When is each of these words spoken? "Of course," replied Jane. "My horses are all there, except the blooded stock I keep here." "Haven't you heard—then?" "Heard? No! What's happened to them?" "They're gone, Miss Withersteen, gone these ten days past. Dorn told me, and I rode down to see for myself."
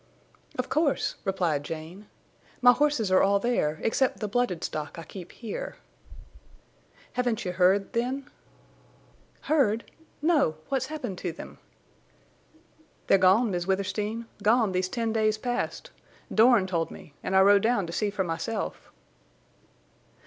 "Of 0.57 0.67
course," 0.67 1.13
replied 1.25 1.63
Jane. 1.63 2.07
"My 2.59 2.71
horses 2.71 3.11
are 3.11 3.21
all 3.21 3.37
there, 3.37 3.77
except 3.83 4.19
the 4.19 4.27
blooded 4.27 4.63
stock 4.63 4.97
I 4.97 5.03
keep 5.03 5.31
here." 5.31 5.75
"Haven't 7.13 7.45
you 7.45 7.51
heard—then?" 7.51 8.27
"Heard? 9.41 9.91
No! 10.19 10.55
What's 10.69 10.87
happened 10.87 11.19
to 11.19 11.31
them?" 11.31 11.59
"They're 13.05 13.19
gone, 13.19 13.51
Miss 13.51 13.67
Withersteen, 13.67 14.25
gone 14.41 14.71
these 14.71 14.89
ten 14.89 15.13
days 15.13 15.37
past. 15.37 15.91
Dorn 16.33 16.65
told 16.65 16.89
me, 16.89 17.13
and 17.21 17.35
I 17.35 17.41
rode 17.43 17.61
down 17.61 17.85
to 17.85 17.93
see 17.93 18.09
for 18.09 18.23
myself." 18.23 18.89